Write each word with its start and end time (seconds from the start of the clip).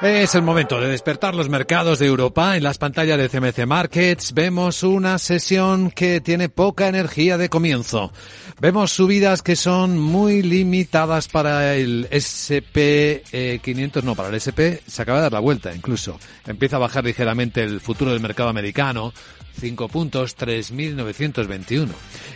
Es 0.00 0.36
el 0.36 0.42
momento 0.42 0.80
de 0.80 0.86
despertar 0.86 1.34
los 1.34 1.48
mercados 1.48 1.98
de 1.98 2.06
Europa. 2.06 2.56
En 2.56 2.62
las 2.62 2.78
pantallas 2.78 3.18
de 3.18 3.28
CMC 3.28 3.66
Markets 3.66 4.32
vemos 4.32 4.84
una 4.84 5.18
sesión 5.18 5.90
que 5.90 6.20
tiene 6.20 6.48
poca 6.48 6.86
energía 6.86 7.36
de 7.36 7.48
comienzo. 7.48 8.12
Vemos 8.60 8.92
subidas 8.92 9.42
que 9.42 9.56
son 9.56 9.98
muy 9.98 10.42
limitadas 10.42 11.26
para 11.26 11.74
el 11.74 12.06
SP 12.14 13.24
500, 13.60 14.04
no, 14.04 14.14
para 14.14 14.28
el 14.28 14.36
SP 14.38 14.78
se 14.86 15.02
acaba 15.02 15.18
de 15.18 15.22
dar 15.24 15.32
la 15.32 15.40
vuelta 15.40 15.74
incluso. 15.74 16.20
Empieza 16.46 16.76
a 16.76 16.80
bajar 16.80 17.02
ligeramente 17.02 17.64
el 17.64 17.80
futuro 17.80 18.12
del 18.12 18.20
mercado 18.20 18.50
americano. 18.50 19.12
5 19.58 19.88
puntos, 19.88 20.36
3.921. 20.36 21.88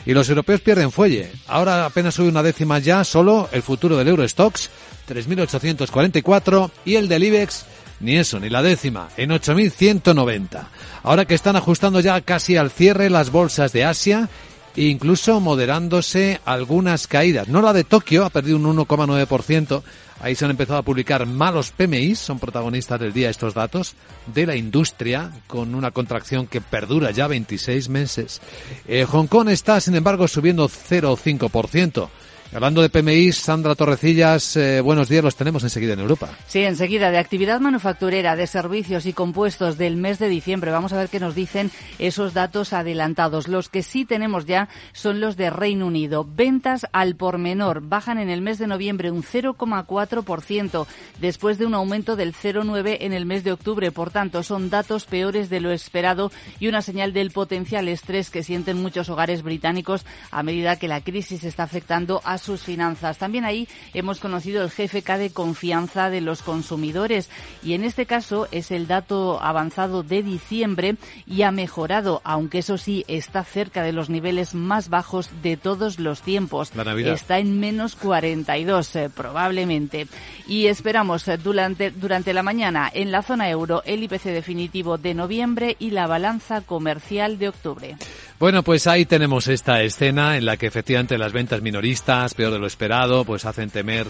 Y 0.05 0.13
los 0.13 0.29
europeos 0.29 0.61
pierden 0.61 0.93
fuelle. 0.93 1.31
Ahora 1.47 1.87
apenas 1.87 2.15
sube 2.15 2.29
una 2.29 2.43
décima 2.43 2.79
ya, 2.79 3.05
solo 3.05 3.49
el 3.53 3.63
futuro 3.63 3.97
del 3.97 4.09
Eurostox 4.09 4.71
3.844 5.09 6.71
y 6.85 6.97
el 6.97 7.09
del 7.09 7.25
IBEX 7.25 7.67
ni 8.03 8.17
eso, 8.17 8.41
ni 8.41 8.51
la 8.51 8.63
décima, 8.63 9.09
en 9.17 9.31
8.190. 9.31 10.67
Ahora 11.05 11.25
que 11.25 11.35
están 11.35 11.57
ajustando 11.57 12.01
ya 12.01 12.21
casi 12.21 12.57
al 12.57 12.71
cierre 12.71 13.09
las 13.09 13.31
bolsas 13.31 13.73
de 13.73 13.85
Asia, 13.85 14.29
incluso 14.77 15.41
moderándose 15.41 16.41
algunas 16.45 17.07
caídas. 17.07 17.49
No 17.49 17.63
la 17.63 17.73
de 17.73 17.85
Tokio, 17.85 18.25
ha 18.25 18.31
perdido 18.31 18.57
un 18.57 18.77
1,9%. 18.77 19.83
Ahí 20.21 20.37
se 20.37 20.45
han 20.45 20.53
empezado 20.53 20.79
a 20.79 20.85
publicar 20.85 21.27
malos 21.27 21.73
PMI, 21.73 22.15
son 22.15 22.39
protagonistas 22.39 23.01
del 23.01 23.13
día 23.13 23.29
estos 23.29 23.55
datos, 23.55 23.97
de 24.33 24.47
la 24.47 24.55
industria, 24.55 25.33
con 25.49 25.75
una 25.75 25.91
contracción 25.91 26.47
que 26.47 26.61
perdura 26.61 27.11
ya 27.11 27.27
26 27.27 27.89
meses. 27.89 28.41
Eh, 28.87 29.05
Hong 29.05 29.27
Kong 29.27 29.49
está, 29.49 29.81
sin 29.81 29.97
embargo, 29.97 30.29
subiendo 30.29 30.69
0,5%. 30.69 32.09
Hablando 32.55 32.83
de 32.83 32.91
PMI, 32.91 33.33
Sandra 33.33 33.75
Torrecillas, 33.75 34.59
eh, 34.59 34.83
buenos 34.83 35.09
días, 35.09 35.25
los 35.25 35.37
tenemos 35.37 35.63
enseguida 35.63 35.95
en 35.95 36.01
Europa. 36.01 36.29
Sí, 36.47 36.61
enseguida, 36.61 37.11
de 37.11 37.17
actividad 37.17 37.61
manufacturera, 37.61 38.37
de 38.37 38.47
servicios 38.47 39.07
y 39.07 39.15
compuestos 39.15 39.79
del 39.79 39.97
mes 39.97 40.19
de 40.19 40.29
diciembre. 40.29 40.71
Vamos 40.71 40.93
a 40.93 40.99
ver 40.99 41.09
qué 41.09 41.19
nos 41.19 41.35
dicen 41.35 41.71
esos 41.99 42.35
datos 42.35 42.75
adelantados. 42.75 43.49
Los 43.49 43.71
que 43.71 43.83
sí 43.83 44.05
tenemos 44.05 44.45
ya 44.45 44.69
son 44.93 45.19
los 45.19 45.39
de 45.39 45.49
Reino 45.49 45.87
Unido. 45.87 46.27
Ventas 46.29 46.87
al 46.93 47.17
por 47.17 47.39
menor 47.39 47.81
bajan 47.89 48.19
en 48.19 48.29
el 48.29 48.43
mes 48.43 48.59
de 48.59 48.67
noviembre 48.67 49.11
un 49.11 49.23
0,4%, 49.23 50.87
después 51.21 51.57
de 51.57 51.65
un 51.65 51.73
aumento 51.73 52.17
del 52.17 52.35
0,9% 52.35 52.99
en 53.01 53.15
el 53.15 53.25
mes 53.25 53.45
de 53.45 53.53
octubre. 53.53 53.91
Por 53.93 54.11
tanto, 54.11 54.43
son 54.43 54.69
datos 54.69 55.07
peores 55.07 55.49
de 55.49 55.61
lo 55.61 55.73
esperado 55.73 56.31
y 56.61 56.69
una 56.69 56.83
señal 56.83 57.15
del 57.15 57.31
potencial 57.31 57.89
estrés 57.89 58.29
que 58.29 58.43
sienten 58.43 58.83
muchos 58.83 59.09
hogares 59.09 59.43
británicos 59.43 60.05
a 60.31 60.43
medida 60.43 60.77
que 60.77 60.89
la 60.89 61.01
crisis 61.01 61.45
está 61.45 61.63
afectando 61.63 62.21
a 62.25 62.42
sus 62.43 62.63
finanzas. 62.63 63.19
También 63.19 63.45
ahí 63.45 63.69
hemos 63.95 64.21
conocido 64.21 64.63
el 64.63 64.71
GFK 64.71 65.17
de 65.19 65.31
confianza 65.33 66.11
de 66.11 66.21
los 66.21 66.43
consumidores 66.43 67.31
y 67.63 67.75
en 67.75 67.85
este 67.85 68.07
caso 68.07 68.49
es 68.51 68.71
el 68.71 68.87
dato 68.87 69.41
avanzado 69.43 70.03
de 70.03 70.23
diciembre 70.23 70.97
y 71.27 71.43
ha 71.43 71.51
mejorado, 71.51 72.21
aunque 72.25 72.59
eso 72.59 72.79
sí 72.79 73.05
está 73.09 73.45
cerca 73.45 73.83
de 73.83 73.93
los 73.93 74.11
niveles 74.11 74.55
más 74.55 74.89
bajos 74.89 75.31
de 75.43 75.57
todos 75.57 75.99
los 75.99 76.23
tiempos. 76.23 76.73
Está 77.15 77.39
en 77.39 77.59
menos 77.61 77.97
42 77.97 78.97
eh, 78.97 79.11
probablemente. 79.15 80.07
Y 80.47 80.67
esperamos 80.67 81.29
eh, 81.29 81.37
durante, 81.37 81.91
durante 81.91 82.33
la 82.33 82.43
mañana 82.43 82.91
en 82.93 83.13
la 83.13 83.23
zona 83.23 83.49
euro 83.49 83.83
el 83.85 84.03
IPC 84.03 84.25
definitivo 84.25 84.99
de 84.99 85.15
noviembre 85.15 85.77
y 85.79 85.91
la 85.91 86.07
balanza 86.07 86.61
comercial 86.61 87.39
de 87.39 87.49
octubre. 87.49 87.97
Bueno, 88.43 88.65
pues 88.65 88.89
ahí 88.89 89.07
tenemos 89.07 89.47
esta 89.47 89.83
escena 89.83 90.37
en 90.37 90.45
la 90.45 90.57
que 90.57 90.67
efectivamente 90.67 91.17
las 91.17 91.33
ventas 91.33 91.63
minoristas, 91.63 92.35
peor 92.35 92.53
de 92.53 92.59
lo 92.59 92.67
esperado, 92.67 93.25
pues 93.25 93.45
hacen 93.45 93.71
temer 93.71 94.09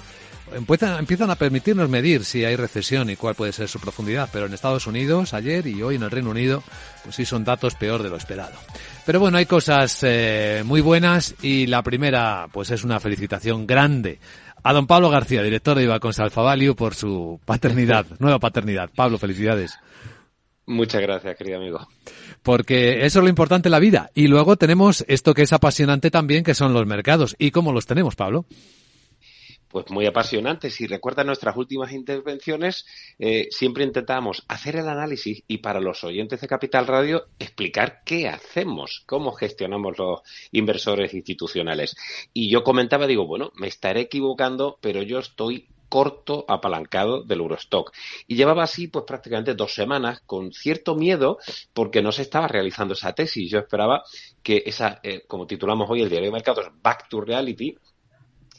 empiezan, 0.54 1.30
a 1.30 1.34
permitirnos 1.34 1.90
medir 1.90 2.24
si 2.24 2.42
hay 2.42 2.56
recesión 2.56 3.10
y 3.10 3.16
cuál 3.16 3.34
puede 3.34 3.52
ser 3.52 3.68
su 3.68 3.78
profundidad, 3.78 4.30
pero 4.32 4.46
en 4.46 4.54
Estados 4.54 4.86
Unidos 4.86 5.34
ayer 5.34 5.66
y 5.66 5.82
hoy 5.82 5.96
en 5.96 6.04
el 6.04 6.10
Reino 6.10 6.30
Unido, 6.30 6.62
pues 7.02 7.14
sí 7.14 7.26
son 7.26 7.44
datos 7.44 7.74
peor 7.74 8.02
de 8.02 8.08
lo 8.08 8.16
esperado. 8.16 8.54
Pero 9.04 9.20
bueno, 9.20 9.36
hay 9.36 9.44
cosas 9.44 9.98
eh, 10.00 10.62
muy 10.64 10.80
buenas 10.80 11.34
y 11.42 11.66
la 11.66 11.82
primera, 11.82 12.48
pues 12.50 12.70
es 12.70 12.84
una 12.84 13.00
felicitación 13.00 13.66
grande 13.66 14.18
a 14.62 14.72
don 14.72 14.86
Pablo 14.86 15.10
García, 15.10 15.42
director 15.42 15.76
de 15.76 15.84
Ibacons 15.84 16.20
Alfa 16.20 16.56
por 16.74 16.94
su 16.94 17.38
paternidad, 17.44 18.06
nueva 18.18 18.38
paternidad. 18.38 18.88
Pablo, 18.96 19.18
felicidades. 19.18 19.78
Muchas 20.64 21.02
gracias, 21.02 21.36
querido 21.36 21.58
amigo. 21.58 21.86
Porque 22.42 23.04
eso 23.06 23.20
es 23.20 23.22
lo 23.22 23.28
importante 23.28 23.68
en 23.68 23.72
la 23.72 23.78
vida. 23.78 24.10
Y 24.14 24.26
luego 24.26 24.56
tenemos 24.56 25.04
esto 25.08 25.34
que 25.34 25.42
es 25.42 25.52
apasionante 25.52 26.10
también, 26.10 26.44
que 26.44 26.54
son 26.54 26.72
los 26.72 26.86
mercados. 26.86 27.36
¿Y 27.38 27.50
cómo 27.50 27.72
los 27.72 27.86
tenemos, 27.86 28.16
Pablo? 28.16 28.46
pues 29.72 29.90
muy 29.90 30.06
apasionante. 30.06 30.70
Si 30.70 30.86
recuerdan 30.86 31.26
nuestras 31.26 31.56
últimas 31.56 31.92
intervenciones, 31.92 32.86
eh, 33.18 33.48
siempre 33.50 33.84
intentamos 33.84 34.44
hacer 34.46 34.76
el 34.76 34.88
análisis 34.88 35.42
y 35.48 35.58
para 35.58 35.80
los 35.80 36.04
oyentes 36.04 36.40
de 36.40 36.46
Capital 36.46 36.86
Radio 36.86 37.24
explicar 37.38 38.02
qué 38.04 38.28
hacemos, 38.28 39.02
cómo 39.06 39.32
gestionamos 39.32 39.98
los 39.98 40.20
inversores 40.52 41.14
institucionales. 41.14 41.96
Y 42.34 42.50
yo 42.50 42.62
comentaba, 42.62 43.06
digo, 43.06 43.26
bueno, 43.26 43.50
me 43.54 43.66
estaré 43.66 44.02
equivocando, 44.02 44.78
pero 44.82 45.02
yo 45.02 45.18
estoy 45.18 45.68
corto 45.92 46.46
apalancado 46.48 47.22
del 47.22 47.40
Eurostock. 47.40 47.92
Y 48.26 48.34
llevaba 48.34 48.62
así 48.62 48.88
pues 48.88 49.04
prácticamente 49.06 49.54
dos 49.54 49.74
semanas 49.74 50.22
con 50.24 50.50
cierto 50.50 50.94
miedo 50.94 51.36
porque 51.74 52.00
no 52.00 52.12
se 52.12 52.22
estaba 52.22 52.48
realizando 52.48 52.94
esa 52.94 53.12
tesis. 53.12 53.50
Yo 53.50 53.58
esperaba 53.58 54.02
que 54.42 54.62
esa, 54.64 55.00
eh, 55.02 55.24
como 55.28 55.46
titulamos 55.46 55.90
hoy 55.90 56.00
el 56.00 56.08
diario 56.08 56.28
de 56.28 56.32
mercados, 56.32 56.66
Back 56.82 57.10
to 57.10 57.20
Reality, 57.20 57.76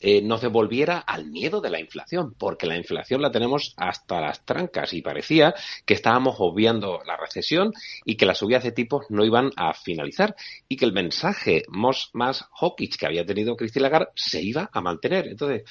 eh, 0.06 0.22
nos 0.22 0.42
devolviera 0.42 1.00
al 1.00 1.28
miedo 1.28 1.62
de 1.62 1.70
la 1.70 1.80
inflación, 1.80 2.36
porque 2.38 2.68
la 2.68 2.76
inflación 2.76 3.22
la 3.22 3.32
tenemos 3.32 3.74
hasta 3.78 4.20
las 4.20 4.46
trancas 4.46 4.92
y 4.92 5.02
parecía 5.02 5.56
que 5.86 5.94
estábamos 5.94 6.36
obviando 6.40 7.00
la 7.06 7.16
recesión 7.16 7.72
y 8.04 8.18
que 8.18 8.26
las 8.26 8.40
subidas 8.40 8.66
de 8.66 8.74
tipos 8.74 9.06
no 9.08 9.24
iban 9.24 9.52
a 9.56 9.74
finalizar 9.74 10.36
y 10.68 10.76
que 10.76 10.84
el 10.84 10.92
mensaje 10.92 11.64
más, 11.70 12.10
más 12.12 12.50
hawkish 12.60 12.98
que 12.98 13.06
había 13.06 13.26
tenido 13.26 13.56
Christine 13.56 13.84
Lagarde 13.84 14.12
se 14.14 14.42
iba 14.42 14.70
a 14.74 14.82
mantener. 14.82 15.30
Entonces, 15.30 15.64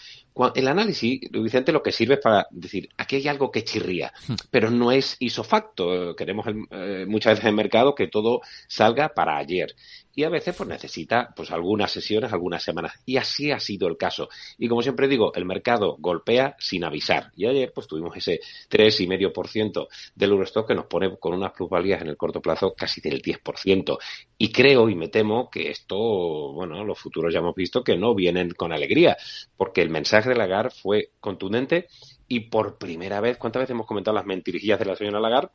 el 0.55 0.69
análisis, 0.69 1.21
Vicente, 1.31 1.73
lo 1.73 1.83
que 1.83 1.93
sirve 1.93 2.15
es 2.15 2.21
para 2.21 2.47
decir, 2.51 2.89
aquí 2.97 3.17
hay 3.17 3.29
algo 3.29 3.51
que 3.51 3.65
chirría, 3.65 4.13
hmm. 4.29 4.35
pero 4.51 4.71
no 4.71 4.93
es 4.93 5.17
isofacto. 5.19 6.17
Queremos 6.17 6.47
eh, 6.71 7.05
muchas 7.07 7.33
veces 7.33 7.45
en 7.45 7.51
el 7.51 7.57
mercado 7.57 7.95
que 7.95 8.09
todo 8.09 8.41
salga 8.67 9.11
para 9.11 9.37
ayer. 9.37 9.75
Y 10.15 10.25
a 10.25 10.29
veces 10.29 10.55
pues 10.55 10.69
necesita 10.69 11.33
pues 11.35 11.51
algunas 11.51 11.91
sesiones, 11.91 12.33
algunas 12.33 12.63
semanas. 12.63 12.93
Y 13.07 13.17
así 13.17 13.51
ha 13.51 13.59
sido 13.59 13.89
el 13.89 13.97
caso. 13.97 14.29
Y 14.59 14.69
como 14.69 14.83
siempre 14.83 15.09
digo, 15.09 15.33
el 15.35 15.47
mercado 15.47 15.97
golpea 15.99 16.55
sin 16.59 16.85
avisar. 16.85 17.33
Y 17.35 17.47
ayer 17.47 17.73
pues 17.75 17.87
tuvimos 17.87 18.15
ese 18.17 18.41
3,5% 18.71 19.89
del 20.15 20.31
Eurostock 20.31 20.69
que 20.69 20.75
nos 20.75 20.87
pone 20.87 21.17
con 21.19 21.35
unas 21.35 21.53
plusvalías 21.53 22.03
en 22.03 22.09
el 22.09 22.17
corto 22.17 22.43
plazo 22.43 22.75
casi 22.75 23.01
del 23.01 23.23
10%. 23.23 23.99
Y 24.37 24.53
creo 24.53 24.89
y 24.91 24.95
me 24.95 25.09
temo 25.09 25.49
que 25.51 25.71
esto, 25.71 25.97
bueno, 25.97 26.85
los 26.85 26.99
futuros 26.99 27.33
ya 27.33 27.39
hemos 27.39 27.55
visto 27.55 27.83
que 27.83 27.97
no 27.97 28.15
vienen 28.15 28.51
con 28.51 28.73
alegría, 28.73 29.17
porque 29.57 29.81
el 29.81 29.89
mensaje 29.89 30.22
de 30.31 30.37
Lagarde 30.37 30.71
fue 30.71 31.11
contundente 31.21 31.89
y 32.29 32.41
por 32.41 32.79
primera 32.79 33.21
vez, 33.21 33.37
¿cuántas 33.37 33.61
veces 33.61 33.73
hemos 33.73 33.87
comentado 33.87 34.15
las 34.15 34.27
mentirijillas 34.27 34.79
de 34.79 34.85
la 34.85 34.97
señora 34.97 35.21
Lagarde? 35.21 35.51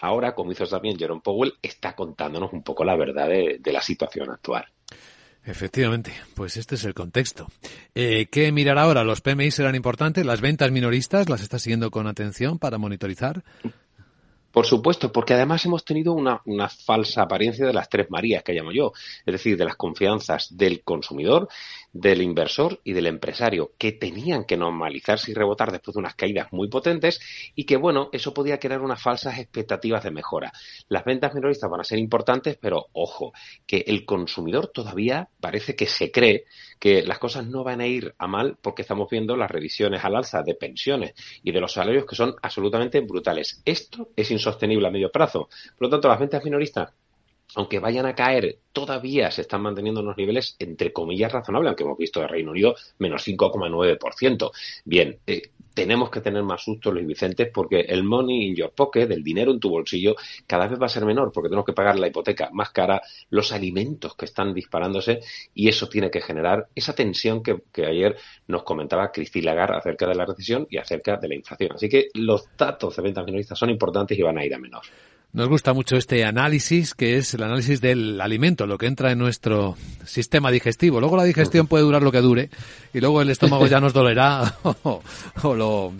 Ahora, 0.00 0.34
como 0.34 0.52
hizo 0.52 0.66
también 0.66 0.98
Jerome 0.98 1.20
Powell, 1.22 1.54
está 1.62 1.94
contándonos 1.94 2.52
un 2.52 2.62
poco 2.62 2.84
la 2.84 2.96
verdad 2.96 3.28
de, 3.28 3.60
la 3.64 3.82
situación 3.82 4.30
actual. 4.30 4.66
Efectivamente, 5.44 6.12
pues 6.34 6.56
este 6.56 6.76
es 6.76 6.84
el 6.84 6.94
contexto. 6.94 7.48
Eh, 7.94 8.26
¿Qué 8.30 8.52
mirar 8.52 8.78
ahora? 8.78 9.02
¿Los 9.02 9.22
PMI 9.22 9.50
serán 9.50 9.74
importantes? 9.74 10.24
¿Las 10.24 10.40
ventas 10.40 10.70
minoristas 10.70 11.28
las 11.28 11.42
está 11.42 11.58
siguiendo 11.58 11.90
con 11.90 12.06
atención 12.06 12.58
para 12.58 12.78
monitorizar? 12.78 13.42
Por 14.58 14.66
supuesto, 14.66 15.12
porque 15.12 15.34
además 15.34 15.64
hemos 15.66 15.84
tenido 15.84 16.14
una, 16.14 16.42
falsa 16.68 17.22
apariencia 17.22 17.64
de 17.64 17.72
las 17.72 17.88
tres 17.88 18.10
Marías 18.10 18.42
que 18.42 18.52
llamo 18.52 18.72
yo, 18.72 18.90
es 19.24 19.32
decir, 19.32 19.56
de 19.56 19.64
las 19.64 19.76
confianzas 19.76 20.56
del 20.56 20.82
consumidor, 20.82 21.46
del 21.92 22.22
inversor 22.22 22.80
y 22.82 22.92
del 22.92 23.06
empresario, 23.06 23.70
que 23.78 23.92
tenían 23.92 24.44
que 24.44 24.56
normalizarse 24.56 25.30
y 25.30 25.34
rebotar 25.34 25.70
después 25.70 25.94
de 25.94 26.00
unas 26.00 26.16
caídas 26.16 26.48
muy 26.52 26.66
potentes 26.66 27.20
y 27.54 27.66
que, 27.66 27.76
bueno, 27.76 28.08
eso 28.12 28.34
podía 28.34 28.58
crear 28.58 28.80
unas 28.80 29.00
falsas 29.00 29.38
expectativas 29.38 30.02
de 30.02 30.10
mejora. 30.10 30.52
Las 30.88 31.04
ventas 31.04 31.34
minoristas 31.34 31.70
van 31.70 31.82
a 31.82 31.84
ser 31.84 32.00
importantes, 32.00 32.58
pero 32.60 32.88
ojo, 32.94 33.32
que 33.64 33.84
el 33.86 34.04
consumidor 34.04 34.72
todavía 34.74 35.28
parece 35.40 35.76
que 35.76 35.86
se 35.86 36.10
cree 36.10 36.46
que 36.78 37.02
las 37.02 37.18
cosas 37.18 37.46
no 37.46 37.64
van 37.64 37.80
a 37.80 37.86
ir 37.86 38.14
a 38.18 38.26
mal 38.26 38.56
porque 38.60 38.82
estamos 38.82 39.08
viendo 39.10 39.36
las 39.36 39.50
revisiones 39.50 40.04
al 40.04 40.16
alza 40.16 40.42
de 40.42 40.54
pensiones 40.54 41.14
y 41.42 41.52
de 41.52 41.60
los 41.60 41.72
salarios 41.72 42.06
que 42.06 42.16
son 42.16 42.34
absolutamente 42.42 43.00
brutales. 43.00 43.62
Esto 43.64 44.10
es 44.16 44.30
insostenible 44.48 44.88
a 44.88 44.90
medio 44.90 45.10
plazo. 45.10 45.48
Por 45.76 45.86
lo 45.86 45.90
tanto, 45.90 46.08
las 46.08 46.18
ventas 46.18 46.44
minoristas 46.44 46.92
aunque 47.54 47.78
vayan 47.78 48.06
a 48.06 48.14
caer, 48.14 48.58
todavía 48.72 49.30
se 49.30 49.42
están 49.42 49.62
manteniendo 49.62 50.00
unos 50.00 50.16
niveles, 50.16 50.56
entre 50.58 50.92
comillas, 50.92 51.32
razonables, 51.32 51.68
aunque 51.68 51.84
hemos 51.84 51.98
visto 51.98 52.22
el 52.22 52.28
Reino 52.28 52.50
Unido 52.50 52.74
menos 52.98 53.26
5,9%. 53.26 54.50
Bien, 54.84 55.18
eh, 55.26 55.50
tenemos 55.78 56.10
que 56.10 56.20
tener 56.20 56.42
más 56.42 56.64
susto, 56.64 56.90
Luis 56.90 57.06
Vicente, 57.06 57.46
porque 57.46 57.82
el 57.82 58.02
money 58.02 58.48
in 58.48 58.56
your 58.56 58.72
pocket, 58.72 59.08
el 59.12 59.22
dinero 59.22 59.52
en 59.52 59.60
tu 59.60 59.70
bolsillo, 59.70 60.16
cada 60.44 60.66
vez 60.66 60.76
va 60.80 60.86
a 60.86 60.88
ser 60.88 61.04
menor 61.04 61.30
porque 61.32 61.48
tenemos 61.48 61.64
que 61.64 61.72
pagar 61.72 61.96
la 62.00 62.08
hipoteca 62.08 62.50
más 62.52 62.70
cara, 62.70 63.00
los 63.30 63.52
alimentos 63.52 64.16
que 64.16 64.24
están 64.24 64.52
disparándose 64.52 65.20
y 65.54 65.68
eso 65.68 65.88
tiene 65.88 66.10
que 66.10 66.20
generar 66.20 66.66
esa 66.74 66.96
tensión 66.96 67.44
que, 67.44 67.62
ayer 67.86 68.16
nos 68.48 68.64
comentaba 68.64 69.12
Cristina 69.12 69.52
Lagarde 69.52 69.76
acerca 69.76 70.08
de 70.08 70.16
la 70.16 70.26
recesión 70.26 70.66
y 70.68 70.78
acerca 70.78 71.16
de 71.16 71.28
la 71.28 71.36
inflación. 71.36 71.70
Así 71.74 71.88
que 71.88 72.08
los 72.14 72.48
datos 72.56 72.96
de 72.96 73.02
ventas 73.02 73.24
minoristas 73.24 73.56
son 73.56 73.70
importantes 73.70 74.18
y 74.18 74.22
van 74.22 74.38
a 74.38 74.44
ir 74.44 74.52
a 74.52 74.58
menor. 74.58 74.82
Nos 75.32 75.48
gusta 75.48 75.74
mucho 75.74 75.96
este 75.96 76.24
análisis, 76.24 76.94
que 76.94 77.18
es 77.18 77.34
el 77.34 77.42
análisis 77.42 77.80
del 77.82 78.20
alimento, 78.20 78.66
lo 78.66 78.78
que 78.78 78.86
entra 78.86 79.12
en 79.12 79.18
nuestro 79.18 79.76
sistema 80.06 80.50
digestivo. 80.50 81.00
Luego 81.00 81.16
la 81.16 81.24
digestión 81.24 81.66
puede 81.66 81.84
durar 81.84 82.02
lo 82.02 82.10
que 82.10 82.20
dure 82.20 82.50
y 82.94 83.00
luego 83.00 83.20
el 83.20 83.28
estómago 83.28 83.66
ya 83.66 83.80
nos 83.80 83.92
dolerá 83.92 84.56
o, 84.62 85.02
o 85.42 85.54
lo 85.54 85.92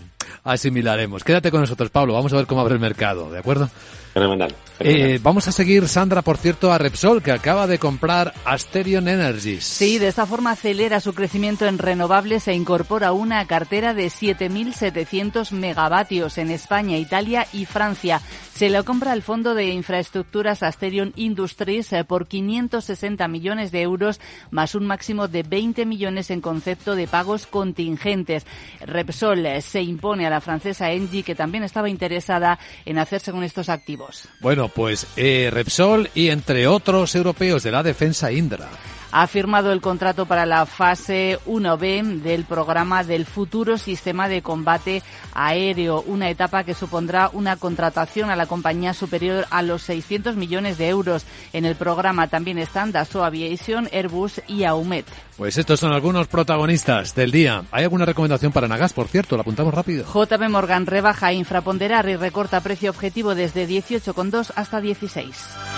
asimilaremos. 0.44 1.24
Quédate 1.24 1.50
con 1.50 1.60
nosotros, 1.60 1.90
Pablo. 1.90 2.14
Vamos 2.14 2.32
a 2.32 2.36
ver 2.36 2.46
cómo 2.46 2.60
abre 2.60 2.74
el 2.74 2.80
mercado, 2.80 3.30
¿de 3.30 3.38
acuerdo? 3.38 3.70
Fenomenal. 4.12 4.54
Eh, 4.80 5.18
vamos 5.22 5.48
a 5.48 5.52
seguir, 5.52 5.86
Sandra, 5.88 6.22
por 6.22 6.38
cierto, 6.38 6.72
a 6.72 6.78
Repsol, 6.78 7.22
que 7.22 7.32
acaba 7.32 7.66
de 7.66 7.78
comprar 7.78 8.32
Asterion 8.44 9.08
Energies. 9.08 9.64
Sí, 9.64 9.98
de 9.98 10.08
esta 10.08 10.24
forma 10.26 10.52
acelera 10.52 11.00
su 11.00 11.14
crecimiento 11.14 11.66
en 11.66 11.78
renovables 11.78 12.48
e 12.48 12.54
incorpora 12.54 13.12
una 13.12 13.44
cartera 13.46 13.92
de 13.92 14.06
7.700 14.06 15.52
megavatios 15.52 16.38
en 16.38 16.50
España, 16.50 16.96
Italia 16.96 17.46
y 17.52 17.64
Francia. 17.64 18.20
Se 18.54 18.70
lo 18.70 18.84
compra 18.84 19.12
el 19.12 19.22
fondo 19.22 19.54
de 19.54 19.66
infraestructuras 19.66 20.64
Asterion 20.64 21.12
Industries 21.14 21.92
eh, 21.92 22.02
por 22.02 22.26
560 22.26 23.28
millones 23.28 23.70
de 23.70 23.82
euros, 23.82 24.20
más 24.50 24.74
un 24.74 24.84
máximo 24.84 25.28
de 25.28 25.44
20 25.44 25.86
millones 25.86 26.30
en 26.30 26.40
concepto 26.40 26.96
de 26.96 27.06
pagos 27.06 27.46
contingentes. 27.46 28.46
Repsol 28.80 29.46
eh, 29.46 29.60
se 29.60 29.80
impone 29.82 30.17
a 30.26 30.30
la 30.30 30.40
francesa 30.40 30.90
Engie, 30.90 31.22
que 31.22 31.34
también 31.34 31.64
estaba 31.64 31.88
interesada 31.88 32.58
en 32.84 32.98
hacerse 32.98 33.32
con 33.32 33.42
estos 33.42 33.68
activos. 33.68 34.28
Bueno, 34.40 34.68
pues 34.68 35.06
eh, 35.16 35.50
Repsol 35.52 36.10
y 36.14 36.28
entre 36.28 36.66
otros 36.66 37.14
europeos 37.14 37.62
de 37.62 37.70
la 37.70 37.82
defensa 37.82 38.32
Indra 38.32 38.68
ha 39.12 39.26
firmado 39.26 39.72
el 39.72 39.80
contrato 39.80 40.26
para 40.26 40.46
la 40.46 40.66
fase 40.66 41.38
1B 41.46 42.20
del 42.22 42.44
programa 42.44 43.04
del 43.04 43.26
futuro 43.26 43.78
sistema 43.78 44.28
de 44.28 44.42
combate 44.42 45.02
aéreo, 45.34 46.02
una 46.06 46.30
etapa 46.30 46.64
que 46.64 46.74
supondrá 46.74 47.30
una 47.32 47.56
contratación 47.56 48.30
a 48.30 48.36
la 48.36 48.46
compañía 48.46 48.94
superior 48.94 49.46
a 49.50 49.62
los 49.62 49.82
600 49.82 50.36
millones 50.36 50.78
de 50.78 50.88
euros. 50.88 51.24
En 51.52 51.64
el 51.64 51.76
programa 51.76 52.28
también 52.28 52.58
están 52.58 52.92
Dassault 52.92 53.26
Aviation, 53.26 53.88
Airbus 53.92 54.40
y 54.46 54.64
Aumet. 54.64 55.06
Pues 55.36 55.56
estos 55.56 55.78
son 55.78 55.92
algunos 55.92 56.26
protagonistas 56.26 57.14
del 57.14 57.30
día. 57.30 57.62
¿Hay 57.70 57.84
alguna 57.84 58.04
recomendación 58.04 58.50
para 58.50 58.66
Nagas, 58.66 58.92
por 58.92 59.06
cierto? 59.06 59.36
¿La 59.36 59.42
apuntamos 59.42 59.72
rápido? 59.72 60.04
JP 60.04 60.48
Morgan 60.50 60.86
rebaja 60.86 61.32
infraponderar 61.32 62.08
y 62.08 62.16
recorta 62.16 62.60
precio 62.60 62.90
objetivo 62.90 63.36
desde 63.36 63.68
18,2 63.68 64.52
hasta 64.56 64.80
16. 64.80 65.77